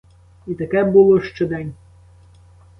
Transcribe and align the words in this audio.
І 0.47 0.55
таке 0.55 0.83
було 0.83 1.21
що 1.21 1.47
день. 1.47 1.73